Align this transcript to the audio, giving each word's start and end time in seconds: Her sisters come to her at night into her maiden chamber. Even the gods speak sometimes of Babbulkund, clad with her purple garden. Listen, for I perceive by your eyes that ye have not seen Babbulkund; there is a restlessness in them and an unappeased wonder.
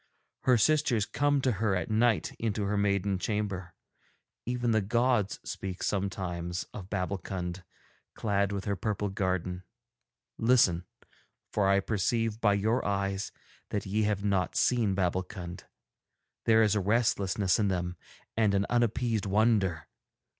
Her 0.45 0.57
sisters 0.57 1.05
come 1.05 1.41
to 1.41 1.51
her 1.51 1.75
at 1.75 1.91
night 1.91 2.31
into 2.39 2.63
her 2.63 2.75
maiden 2.75 3.19
chamber. 3.19 3.75
Even 4.47 4.71
the 4.71 4.81
gods 4.81 5.39
speak 5.43 5.83
sometimes 5.83 6.65
of 6.73 6.89
Babbulkund, 6.89 7.63
clad 8.15 8.51
with 8.51 8.65
her 8.65 8.75
purple 8.75 9.09
garden. 9.09 9.61
Listen, 10.39 10.85
for 11.51 11.67
I 11.67 11.81
perceive 11.81 12.41
by 12.41 12.55
your 12.55 12.83
eyes 12.83 13.31
that 13.69 13.85
ye 13.85 14.01
have 14.01 14.23
not 14.23 14.55
seen 14.55 14.95
Babbulkund; 14.95 15.65
there 16.45 16.63
is 16.63 16.73
a 16.73 16.79
restlessness 16.81 17.59
in 17.59 17.67
them 17.67 17.95
and 18.35 18.55
an 18.55 18.65
unappeased 18.71 19.27
wonder. 19.27 19.87